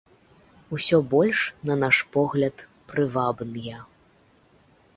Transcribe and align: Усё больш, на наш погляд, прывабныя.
Усё 0.77 0.97
больш, 1.11 1.39
на 1.71 1.75
наш 1.83 1.99
погляд, 2.15 2.63
прывабныя. 2.93 3.77